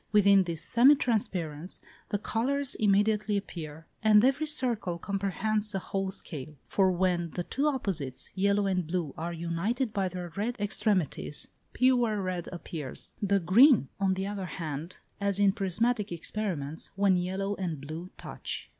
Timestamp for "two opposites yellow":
7.43-8.65